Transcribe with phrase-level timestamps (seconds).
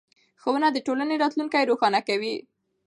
[0.41, 2.35] ښوونه د ټولنې راتلونکی روښانه کوي